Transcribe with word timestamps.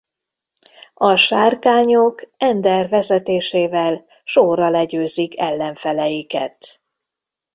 A 0.93 1.15
Sárkányok 1.15 2.23
Ender 2.37 2.89
vezetésével 2.89 4.05
sorra 4.23 4.69
legyőzik 4.69 5.39
ellenfeleiket. 5.39 6.81